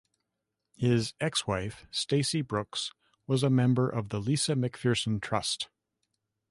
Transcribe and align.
His 0.75 1.13
ex-wife, 1.19 1.85
Stacy 1.91 2.41
Brooks, 2.41 2.91
was 3.27 3.43
a 3.43 3.51
member 3.51 3.87
of 3.87 4.09
the 4.09 4.19
Lisa 4.19 4.55
McPherson 4.55 5.21
Trust. 5.21 5.69